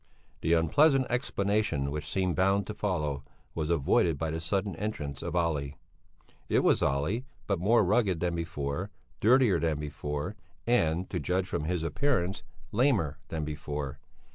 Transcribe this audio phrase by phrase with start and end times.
[0.41, 5.35] The unpleasant explanation which seemed bound to follow was avoided by the sudden entrance of
[5.35, 5.73] Olle.
[6.49, 10.35] It was Olle, but more rugged than before, dirtier than before
[10.65, 12.41] and, to judge from his appearance,
[12.73, 13.99] lamer than before.